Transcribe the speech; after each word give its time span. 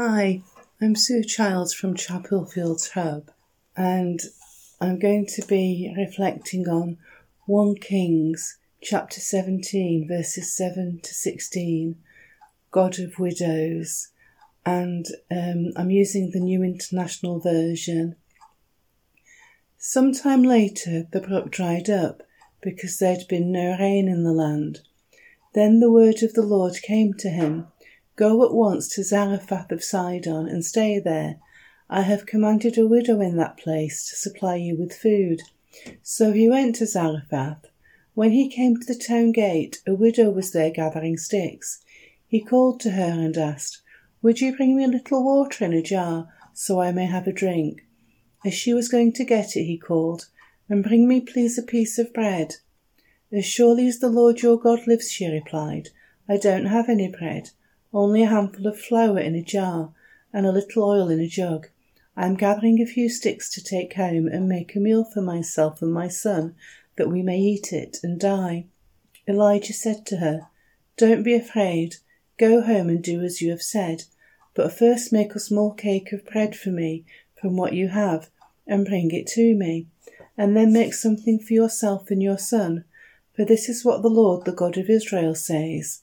Hi, 0.00 0.42
I'm 0.80 0.94
Sue 0.94 1.24
Childs 1.24 1.74
from 1.74 1.96
Chapel 1.96 2.44
Fields 2.44 2.90
Hub, 2.90 3.32
and 3.76 4.20
I'm 4.80 5.00
going 5.00 5.26
to 5.34 5.44
be 5.44 5.92
reflecting 5.96 6.68
on 6.68 6.98
1 7.46 7.74
Kings 7.80 8.58
chapter 8.80 9.18
17, 9.20 10.06
verses 10.06 10.54
7 10.54 11.00
to 11.02 11.12
16, 11.12 11.96
God 12.70 13.00
of 13.00 13.18
Widows, 13.18 14.10
and 14.64 15.04
um, 15.32 15.72
I'm 15.74 15.90
using 15.90 16.30
the 16.30 16.38
New 16.38 16.62
International 16.62 17.40
Version. 17.40 18.14
Sometime 19.78 20.44
later, 20.44 21.08
the 21.10 21.20
brook 21.20 21.50
dried 21.50 21.90
up 21.90 22.22
because 22.62 22.98
there 22.98 23.16
had 23.16 23.26
been 23.26 23.50
no 23.50 23.76
rain 23.80 24.06
in 24.06 24.22
the 24.22 24.30
land. 24.32 24.78
Then 25.54 25.80
the 25.80 25.90
word 25.90 26.22
of 26.22 26.34
the 26.34 26.46
Lord 26.46 26.80
came 26.82 27.14
to 27.14 27.30
him 27.30 27.66
Go 28.18 28.44
at 28.44 28.52
once 28.52 28.88
to 28.96 29.04
Zarephath 29.04 29.70
of 29.70 29.84
Sidon 29.84 30.48
and 30.48 30.64
stay 30.64 30.98
there. 30.98 31.36
I 31.88 32.02
have 32.02 32.26
commanded 32.26 32.76
a 32.76 32.84
widow 32.84 33.20
in 33.20 33.36
that 33.36 33.56
place 33.56 34.08
to 34.08 34.16
supply 34.16 34.56
you 34.56 34.76
with 34.76 34.92
food. 34.92 35.42
So 36.02 36.32
he 36.32 36.48
went 36.48 36.74
to 36.76 36.86
Zarephath. 36.86 37.66
When 38.14 38.32
he 38.32 38.50
came 38.50 38.76
to 38.76 38.84
the 38.84 38.98
town 38.98 39.30
gate, 39.30 39.80
a 39.86 39.94
widow 39.94 40.30
was 40.30 40.50
there 40.50 40.70
gathering 40.70 41.16
sticks. 41.16 41.80
He 42.26 42.40
called 42.40 42.80
to 42.80 42.90
her 42.90 43.04
and 43.04 43.38
asked, 43.38 43.82
Would 44.20 44.40
you 44.40 44.56
bring 44.56 44.76
me 44.76 44.82
a 44.82 44.88
little 44.88 45.22
water 45.22 45.64
in 45.64 45.72
a 45.72 45.80
jar, 45.80 46.26
so 46.52 46.80
I 46.80 46.90
may 46.90 47.06
have 47.06 47.28
a 47.28 47.32
drink? 47.32 47.86
As 48.44 48.52
she 48.52 48.74
was 48.74 48.88
going 48.88 49.12
to 49.12 49.24
get 49.24 49.56
it, 49.56 49.62
he 49.62 49.78
called, 49.78 50.26
And 50.68 50.82
bring 50.82 51.06
me, 51.06 51.20
please, 51.20 51.56
a 51.56 51.62
piece 51.62 52.00
of 52.00 52.12
bread. 52.12 52.56
As 53.30 53.44
surely 53.44 53.86
as 53.86 54.00
the 54.00 54.10
Lord 54.10 54.42
your 54.42 54.58
God 54.58 54.88
lives, 54.88 55.08
she 55.08 55.28
replied, 55.28 55.90
I 56.28 56.36
don't 56.36 56.66
have 56.66 56.88
any 56.88 57.06
bread 57.06 57.50
only 57.92 58.22
a 58.22 58.26
handful 58.26 58.66
of 58.66 58.78
flour 58.78 59.18
in 59.18 59.34
a 59.34 59.42
jar, 59.42 59.92
and 60.32 60.46
a 60.46 60.52
little 60.52 60.84
oil 60.84 61.08
in 61.08 61.20
a 61.20 61.26
jug. 61.26 61.68
I 62.16 62.26
am 62.26 62.34
gathering 62.34 62.80
a 62.80 62.86
few 62.86 63.08
sticks 63.08 63.50
to 63.52 63.62
take 63.62 63.94
home 63.94 64.26
and 64.26 64.48
make 64.48 64.74
a 64.74 64.80
meal 64.80 65.04
for 65.04 65.22
myself 65.22 65.80
and 65.80 65.92
my 65.92 66.08
son, 66.08 66.54
that 66.96 67.08
we 67.08 67.22
may 67.22 67.38
eat 67.38 67.72
it 67.72 67.98
and 68.02 68.20
die. 68.20 68.66
Elijah 69.26 69.72
said 69.72 70.04
to 70.06 70.16
her, 70.16 70.48
Don't 70.96 71.22
be 71.22 71.34
afraid. 71.34 71.96
Go 72.38 72.60
home 72.60 72.88
and 72.88 73.02
do 73.02 73.22
as 73.22 73.40
you 73.40 73.50
have 73.50 73.62
said. 73.62 74.04
But 74.54 74.72
first 74.72 75.12
make 75.12 75.34
a 75.34 75.40
small 75.40 75.72
cake 75.72 76.12
of 76.12 76.26
bread 76.26 76.56
for 76.56 76.70
me 76.70 77.04
from 77.40 77.56
what 77.56 77.72
you 77.72 77.88
have, 77.88 78.30
and 78.66 78.84
bring 78.84 79.12
it 79.12 79.26
to 79.28 79.54
me. 79.54 79.86
And 80.36 80.56
then 80.56 80.72
make 80.72 80.92
something 80.92 81.38
for 81.38 81.52
yourself 81.52 82.10
and 82.10 82.22
your 82.22 82.38
son. 82.38 82.84
For 83.34 83.44
this 83.44 83.68
is 83.68 83.84
what 83.84 84.02
the 84.02 84.08
Lord, 84.08 84.44
the 84.44 84.52
God 84.52 84.76
of 84.76 84.90
Israel, 84.90 85.34
says 85.34 86.02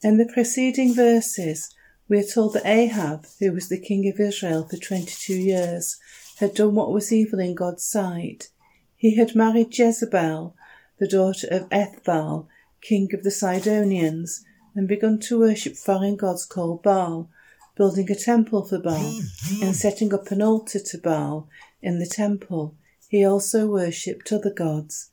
In 0.00 0.16
the 0.16 0.30
preceding 0.32 0.94
verses, 0.94 1.74
we 2.08 2.18
are 2.18 2.22
told 2.22 2.54
that 2.54 2.64
Ahab, 2.64 3.26
who 3.40 3.52
was 3.52 3.68
the 3.68 3.80
king 3.80 4.08
of 4.08 4.20
Israel 4.20 4.64
for 4.68 4.76
22 4.76 5.34
years, 5.34 5.98
had 6.38 6.54
done 6.54 6.76
what 6.76 6.92
was 6.92 7.12
evil 7.12 7.40
in 7.40 7.56
God's 7.56 7.84
sight. 7.84 8.48
He 8.96 9.16
had 9.16 9.34
married 9.34 9.76
Jezebel, 9.76 10.54
the 11.00 11.08
daughter 11.08 11.48
of 11.50 11.68
Ethbaal, 11.70 12.46
king 12.80 13.12
of 13.12 13.24
the 13.24 13.32
Sidonians, 13.32 14.44
and 14.72 14.86
begun 14.86 15.18
to 15.18 15.40
worship 15.40 15.74
foreign 15.74 16.14
gods 16.14 16.46
called 16.46 16.80
Baal, 16.84 17.28
building 17.76 18.08
a 18.08 18.14
temple 18.14 18.64
for 18.64 18.78
Baal 18.78 19.20
and 19.60 19.74
setting 19.74 20.14
up 20.14 20.30
an 20.30 20.40
altar 20.40 20.78
to 20.78 20.98
Baal 20.98 21.48
in 21.82 21.98
the 21.98 22.06
temple. 22.06 22.76
He 23.08 23.24
also 23.24 23.66
worshipped 23.66 24.30
other 24.30 24.52
gods. 24.52 25.10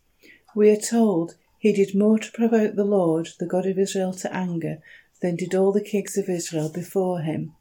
We 0.55 0.69
are 0.69 0.77
told 0.77 1.37
he 1.65 1.73
did 1.73 1.95
more 1.95 2.19
to 2.19 2.31
provoke 2.31 2.75
the 2.75 2.83
Lord, 2.83 3.29
the 3.39 3.47
God 3.47 3.65
of 3.65 3.79
Israel, 3.79 4.13
to 4.13 4.31
anger 4.31 4.77
than 5.23 5.35
did 5.35 5.55
all 5.55 5.71
the 5.71 5.81
kings 5.81 6.15
of 6.15 6.29
Israel 6.29 6.69
before 6.69 7.21
him. 7.21 7.53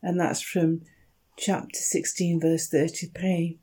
And 0.00 0.20
that's 0.20 0.40
from 0.40 0.82
chapter 1.36 1.80
16, 1.80 2.40
verse 2.40 2.68
33. 2.68 3.58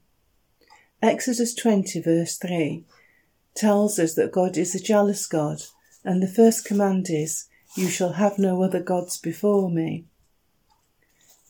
Exodus 1.02 1.56
20, 1.56 2.02
verse 2.02 2.36
3 2.36 2.84
tells 3.56 3.98
us 3.98 4.14
that 4.16 4.34
God 4.34 4.58
is 4.58 4.76
a 4.76 4.84
jealous 4.84 5.26
God, 5.26 5.62
and 6.04 6.22
the 6.22 6.28
first 6.28 6.66
command 6.66 7.08
is, 7.10 7.48
You 7.78 7.88
shall 7.88 8.12
have 8.12 8.38
no 8.38 8.62
other 8.64 8.82
gods 8.82 9.18
before 9.18 9.70
me. 9.70 10.04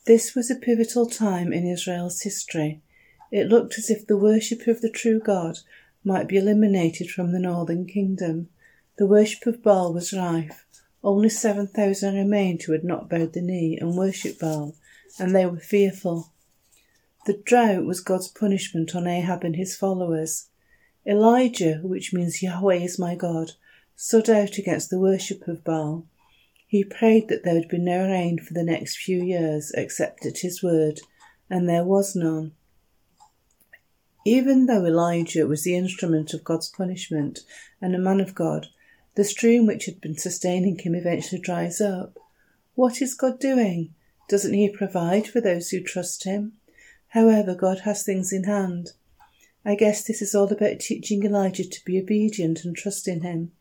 This 0.05 0.35
was 0.35 0.51
a 0.51 0.55
pivotal 0.55 1.09
time 1.09 1.51
in 1.51 1.65
Israel's 1.65 2.21
history. 2.21 2.81
It 3.31 3.47
looked 3.47 3.79
as 3.79 3.89
if 3.89 4.05
the 4.05 4.15
worship 4.15 4.67
of 4.67 4.81
the 4.81 4.91
true 4.91 5.19
God 5.19 5.57
might 6.07 6.29
be 6.29 6.37
eliminated 6.37 7.11
from 7.11 7.33
the 7.33 7.39
northern 7.39 7.85
kingdom. 7.85 8.47
The 8.97 9.05
worship 9.05 9.45
of 9.45 9.61
Baal 9.61 9.93
was 9.93 10.13
rife. 10.13 10.65
Only 11.03 11.27
7,000 11.27 12.15
remained 12.15 12.63
who 12.63 12.71
had 12.71 12.85
not 12.85 13.09
bowed 13.09 13.33
the 13.33 13.41
knee 13.41 13.77
and 13.79 13.97
worshipped 13.97 14.39
Baal, 14.39 14.73
and 15.19 15.35
they 15.35 15.45
were 15.45 15.59
fearful. 15.59 16.31
The 17.25 17.41
drought 17.43 17.83
was 17.83 17.99
God's 17.99 18.29
punishment 18.29 18.95
on 18.95 19.05
Ahab 19.05 19.43
and 19.43 19.57
his 19.57 19.75
followers. 19.75 20.47
Elijah, 21.05 21.81
which 21.83 22.13
means 22.13 22.41
Yahweh 22.41 22.75
is 22.75 22.97
my 22.97 23.13
God, 23.13 23.51
stood 23.97 24.29
out 24.29 24.57
against 24.57 24.89
the 24.89 24.99
worship 24.99 25.45
of 25.45 25.65
Baal. 25.65 26.05
He 26.67 26.85
prayed 26.85 27.27
that 27.27 27.43
there 27.43 27.55
would 27.55 27.67
be 27.67 27.79
no 27.79 28.07
rain 28.07 28.39
for 28.39 28.53
the 28.53 28.63
next 28.63 28.97
few 28.97 29.21
years 29.21 29.73
except 29.75 30.25
at 30.25 30.39
his 30.39 30.63
word, 30.63 31.01
and 31.49 31.67
there 31.67 31.83
was 31.83 32.15
none. 32.15 32.53
Even 34.27 34.65
though 34.65 34.85
Elijah 34.85 35.47
was 35.47 35.63
the 35.63 35.77
instrument 35.77 36.33
of 36.33 36.43
God's 36.43 36.67
punishment 36.67 37.39
and 37.79 37.95
a 37.95 37.97
man 37.97 38.19
of 38.19 38.35
God, 38.35 38.67
the 39.15 39.23
stream 39.23 39.65
which 39.65 39.85
had 39.85 40.01
been 40.01 40.17
sustaining 40.17 40.77
him 40.77 40.95
eventually 40.95 41.39
dries 41.39 41.79
up. 41.79 42.19
What 42.75 43.01
is 43.01 43.13
God 43.13 43.39
doing? 43.39 43.95
Doesn't 44.27 44.53
he 44.53 44.67
provide 44.67 45.27
for 45.27 45.39
those 45.39 45.69
who 45.69 45.81
trust 45.81 46.25
him? 46.25 46.57
However, 47.07 47.55
God 47.55 47.79
has 47.85 48.03
things 48.03 48.33
in 48.33 48.43
hand. 48.43 48.89
I 49.63 49.75
guess 49.75 50.03
this 50.03 50.21
is 50.21 50.35
all 50.35 50.51
about 50.51 50.81
teaching 50.81 51.23
Elijah 51.23 51.63
to 51.63 51.85
be 51.85 51.97
obedient 51.97 52.65
and 52.65 52.75
trust 52.75 53.07
in 53.07 53.21
him. 53.21 53.53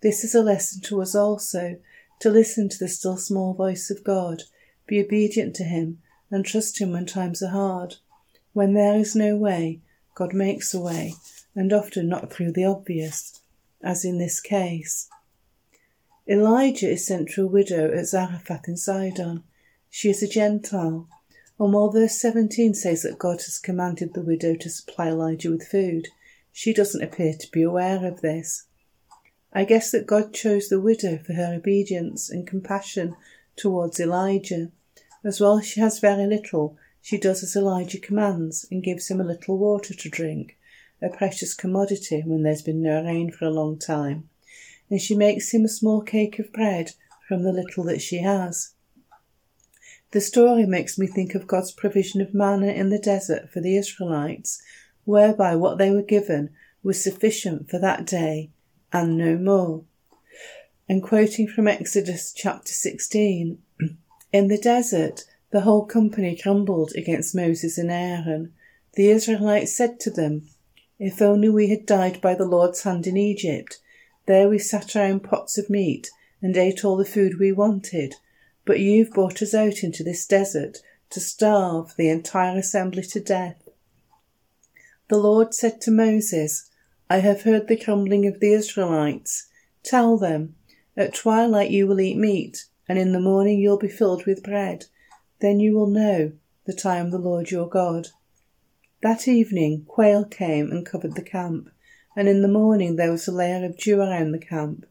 This 0.00 0.24
is 0.24 0.34
a 0.34 0.42
lesson 0.42 0.82
to 0.86 1.00
us 1.00 1.14
also, 1.14 1.78
to 2.22 2.28
listen 2.28 2.68
to 2.70 2.78
the 2.80 2.88
still 2.88 3.18
small 3.18 3.54
voice 3.54 3.88
of 3.88 4.02
God, 4.02 4.42
be 4.84 5.00
obedient 5.00 5.54
to 5.54 5.62
him, 5.62 6.02
and 6.28 6.44
trust 6.44 6.80
him 6.80 6.90
when 6.90 7.06
times 7.06 7.40
are 7.40 7.50
hard. 7.50 7.94
When 8.52 8.74
there 8.74 8.98
is 8.98 9.14
no 9.14 9.36
way, 9.36 9.80
God 10.18 10.34
makes 10.34 10.74
a 10.74 10.80
way, 10.80 11.14
and 11.54 11.72
often 11.72 12.08
not 12.08 12.32
through 12.32 12.50
the 12.50 12.64
obvious, 12.64 13.40
as 13.84 14.04
in 14.04 14.18
this 14.18 14.40
case. 14.40 15.08
Elijah 16.28 16.90
is 16.90 17.06
sent 17.06 17.28
to 17.30 17.44
a 17.44 17.46
widow 17.46 17.96
at 17.96 18.06
Zarephath 18.06 18.66
in 18.66 18.76
Sidon. 18.76 19.44
She 19.88 20.10
is 20.10 20.20
a 20.20 20.26
Gentile, 20.26 21.08
and 21.60 21.72
while 21.72 21.92
verse 21.92 22.20
17 22.20 22.74
says 22.74 23.02
that 23.02 23.20
God 23.20 23.36
has 23.42 23.60
commanded 23.60 24.12
the 24.12 24.24
widow 24.24 24.56
to 24.56 24.68
supply 24.68 25.06
Elijah 25.06 25.52
with 25.52 25.68
food, 25.68 26.08
she 26.50 26.74
doesn't 26.74 27.04
appear 27.04 27.34
to 27.34 27.50
be 27.52 27.62
aware 27.62 28.04
of 28.04 28.20
this. 28.20 28.64
I 29.52 29.64
guess 29.64 29.92
that 29.92 30.08
God 30.08 30.34
chose 30.34 30.68
the 30.68 30.80
widow 30.80 31.18
for 31.18 31.34
her 31.34 31.54
obedience 31.54 32.28
and 32.28 32.44
compassion 32.44 33.14
towards 33.54 34.00
Elijah. 34.00 34.72
As 35.22 35.40
well, 35.40 35.60
she 35.60 35.78
has 35.78 36.00
very 36.00 36.26
little, 36.26 36.76
she 37.00 37.18
does 37.18 37.42
as 37.42 37.56
Elijah 37.56 37.98
commands 37.98 38.66
and 38.70 38.82
gives 38.82 39.08
him 39.08 39.20
a 39.20 39.24
little 39.24 39.58
water 39.58 39.94
to 39.94 40.08
drink, 40.08 40.58
a 41.00 41.08
precious 41.08 41.54
commodity 41.54 42.22
when 42.24 42.42
there's 42.42 42.62
been 42.62 42.82
no 42.82 43.02
rain 43.02 43.30
for 43.30 43.44
a 43.44 43.50
long 43.50 43.78
time, 43.78 44.28
and 44.90 45.00
she 45.00 45.14
makes 45.14 45.52
him 45.52 45.64
a 45.64 45.68
small 45.68 46.00
cake 46.00 46.38
of 46.38 46.52
bread 46.52 46.92
from 47.26 47.42
the 47.42 47.52
little 47.52 47.84
that 47.84 48.02
she 48.02 48.18
has. 48.18 48.72
The 50.10 50.20
story 50.20 50.64
makes 50.64 50.98
me 50.98 51.06
think 51.06 51.34
of 51.34 51.46
God's 51.46 51.72
provision 51.72 52.20
of 52.20 52.32
manna 52.32 52.68
in 52.68 52.88
the 52.88 52.98
desert 52.98 53.50
for 53.50 53.60
the 53.60 53.76
Israelites, 53.76 54.62
whereby 55.04 55.54
what 55.54 55.76
they 55.76 55.90
were 55.90 56.02
given 56.02 56.50
was 56.82 57.02
sufficient 57.02 57.68
for 57.68 57.78
that 57.78 58.06
day 58.06 58.50
and 58.92 59.18
no 59.18 59.36
more. 59.36 59.84
And 60.88 61.02
quoting 61.02 61.46
from 61.46 61.68
Exodus 61.68 62.32
chapter 62.32 62.72
16, 62.72 63.58
in 64.32 64.48
the 64.48 64.58
desert 64.58 65.24
the 65.50 65.62
whole 65.62 65.86
company 65.86 66.38
grumbled 66.42 66.92
against 66.94 67.34
Moses 67.34 67.78
and 67.78 67.90
Aaron. 67.90 68.52
The 68.94 69.10
Israelites 69.10 69.74
said 69.74 69.98
to 70.00 70.10
them, 70.10 70.48
If 70.98 71.22
only 71.22 71.48
we 71.48 71.68
had 71.68 71.86
died 71.86 72.20
by 72.20 72.34
the 72.34 72.44
Lord's 72.44 72.82
hand 72.82 73.06
in 73.06 73.16
Egypt. 73.16 73.78
There 74.26 74.48
we 74.48 74.58
sat 74.58 74.94
around 74.94 75.20
pots 75.20 75.56
of 75.56 75.70
meat 75.70 76.10
and 76.42 76.56
ate 76.56 76.84
all 76.84 76.96
the 76.96 77.04
food 77.04 77.38
we 77.38 77.50
wanted. 77.50 78.16
But 78.66 78.80
you've 78.80 79.12
brought 79.12 79.40
us 79.40 79.54
out 79.54 79.82
into 79.82 80.04
this 80.04 80.26
desert 80.26 80.78
to 81.10 81.20
starve 81.20 81.94
the 81.96 82.10
entire 82.10 82.58
assembly 82.58 83.02
to 83.04 83.20
death. 83.20 83.68
The 85.08 85.16
Lord 85.16 85.54
said 85.54 85.80
to 85.82 85.90
Moses, 85.90 86.68
I 87.08 87.20
have 87.20 87.42
heard 87.42 87.68
the 87.68 87.82
grumbling 87.82 88.26
of 88.26 88.40
the 88.40 88.52
Israelites. 88.52 89.48
Tell 89.82 90.18
them, 90.18 90.56
At 90.94 91.14
twilight 91.14 91.70
you 91.70 91.86
will 91.86 92.00
eat 92.00 92.18
meat, 92.18 92.66
and 92.86 92.98
in 92.98 93.12
the 93.12 93.20
morning 93.20 93.58
you 93.58 93.70
will 93.70 93.78
be 93.78 93.88
filled 93.88 94.26
with 94.26 94.42
bread. 94.42 94.84
Then 95.40 95.60
you 95.60 95.74
will 95.74 95.86
know 95.86 96.32
that 96.66 96.84
I 96.84 96.96
am 96.98 97.10
the 97.10 97.18
Lord 97.18 97.50
your 97.50 97.68
God. 97.68 98.08
That 99.02 99.28
evening 99.28 99.84
quail 99.86 100.24
came 100.24 100.72
and 100.72 100.84
covered 100.84 101.14
the 101.14 101.22
camp, 101.22 101.70
and 102.16 102.28
in 102.28 102.42
the 102.42 102.48
morning 102.48 102.96
there 102.96 103.12
was 103.12 103.28
a 103.28 103.32
layer 103.32 103.64
of 103.64 103.76
dew 103.76 104.00
around 104.00 104.32
the 104.32 104.38
camp. 104.38 104.84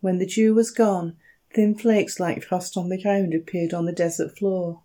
When 0.00 0.18
the 0.18 0.26
dew 0.26 0.54
was 0.54 0.72
gone, 0.72 1.16
thin 1.54 1.76
flakes 1.76 2.18
like 2.18 2.42
frost 2.42 2.76
on 2.76 2.88
the 2.88 3.00
ground 3.00 3.34
appeared 3.34 3.72
on 3.72 3.84
the 3.84 3.92
desert 3.92 4.36
floor. 4.36 4.82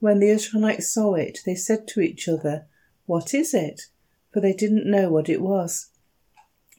When 0.00 0.20
the 0.20 0.30
Israelites 0.30 0.90
saw 0.92 1.14
it, 1.14 1.40
they 1.44 1.54
said 1.54 1.86
to 1.88 2.00
each 2.00 2.26
other, 2.28 2.66
What 3.04 3.34
is 3.34 3.52
it? 3.52 3.82
For 4.32 4.40
they 4.40 4.54
didn't 4.54 4.90
know 4.90 5.10
what 5.10 5.28
it 5.28 5.42
was. 5.42 5.90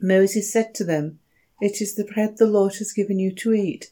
Moses 0.01 0.51
said 0.51 0.73
to 0.75 0.83
them, 0.83 1.19
It 1.61 1.81
is 1.81 1.93
the 1.93 2.03
bread 2.03 2.37
the 2.37 2.47
Lord 2.47 2.75
has 2.77 2.91
given 2.91 3.19
you 3.19 3.33
to 3.35 3.53
eat. 3.53 3.91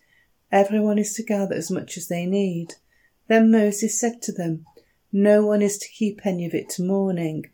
Everyone 0.51 0.98
is 0.98 1.13
to 1.13 1.24
gather 1.24 1.56
as 1.56 1.72
much 1.72 1.98
as 1.98 2.07
they 2.07 2.25
need. 2.25 2.74
Then 3.28 3.52
Moses 3.52 4.00
said 4.00 4.22
to 4.24 4.31
them, 4.31 4.66
No 5.12 5.46
one 5.46 5.62
is 5.62 5.78
to 5.78 5.90
keep 5.90 6.25
any 6.25 6.46
of 6.46 6.54
it 6.54 6.70
to 6.72 6.84
morning. 6.84 7.46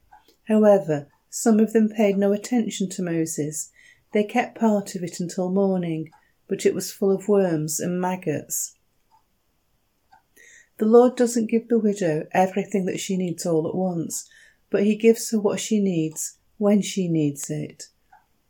However, 0.48 1.08
some 1.30 1.60
of 1.60 1.74
them 1.74 1.90
paid 1.90 2.18
no 2.18 2.32
attention 2.32 2.90
to 2.90 3.04
Moses. 3.04 3.70
They 4.14 4.24
kept 4.24 4.60
part 4.60 4.96
of 4.96 5.04
it 5.04 5.20
until 5.20 5.52
morning, 5.52 6.10
but 6.48 6.66
it 6.66 6.74
was 6.74 6.92
full 6.92 7.12
of 7.12 7.28
worms 7.28 7.80
and 7.80 8.02
maggots. 8.02 8.76
The 10.80 10.86
Lord 10.86 11.16
doesn't 11.16 11.52
give 11.52 11.68
the 11.68 11.78
widow 11.78 12.26
everything 12.32 12.86
that 12.86 13.00
she 13.00 13.18
needs 13.18 13.46
all 13.46 13.68
at 13.68 13.76
once, 13.76 14.28
but 14.72 14.86
He 14.86 14.96
gives 14.96 15.30
her 15.32 15.40
what 15.40 15.60
she 15.60 15.80
needs 15.80 16.38
when 16.58 16.82
she 16.82 17.08
needs 17.08 17.50
it. 17.50 17.86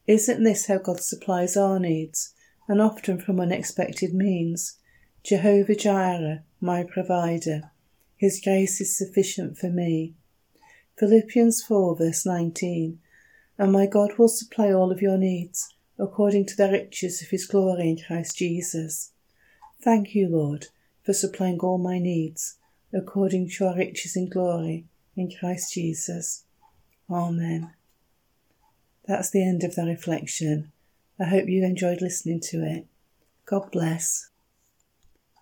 Isn't 0.08 0.44
this 0.44 0.68
how 0.68 0.78
God 0.78 1.02
supplies 1.02 1.58
our 1.58 1.80
needs, 1.80 2.34
and 2.68 2.82
often 2.82 3.20
from 3.20 3.40
unexpected 3.40 4.14
means? 4.14 4.79
Jehovah 5.24 5.76
Jireh, 5.76 6.44
my 6.62 6.84
provider. 6.84 7.72
His 8.16 8.42
grace 8.42 8.80
is 8.80 8.98
sufficient 8.98 9.58
for 9.58 9.70
me. 9.70 10.16
Philippians 10.98 11.62
4, 11.64 11.98
verse 11.98 12.26
19. 12.26 13.00
And 13.58 13.72
my 13.72 13.86
God 13.86 14.18
will 14.18 14.30
supply 14.30 14.72
all 14.72 14.92
of 14.92 15.02
your 15.02 15.18
needs 15.18 15.74
according 15.98 16.46
to 16.46 16.56
the 16.56 16.72
riches 16.72 17.22
of 17.22 17.30
his 17.30 17.46
glory 17.46 17.90
in 17.90 18.00
Christ 18.06 18.38
Jesus. 18.38 19.12
Thank 19.82 20.16
you, 20.16 20.30
Lord, 20.30 20.68
for 21.04 21.14
supplying 21.14 21.60
all 21.60 21.78
my 21.78 22.00
needs 22.00 22.58
according 22.94 23.50
to 23.50 23.64
your 23.66 23.76
riches 23.76 24.16
in 24.16 24.30
glory 24.30 24.86
in 25.16 25.32
Christ 25.38 25.74
Jesus. 25.74 26.46
Amen. 27.10 27.74
That's 29.06 29.30
the 29.30 29.46
end 29.46 29.64
of 29.64 29.76
the 29.76 29.84
reflection. 29.84 30.72
I 31.20 31.26
hope 31.26 31.50
you 31.50 31.64
enjoyed 31.66 32.02
listening 32.02 32.40
to 32.46 32.64
it. 32.64 32.88
God 33.46 33.72
bless. 33.72 34.29